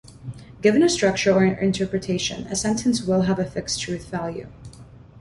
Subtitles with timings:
[0.63, 4.47] Given a structure or interpretation, a sentence will have a fixed truth value.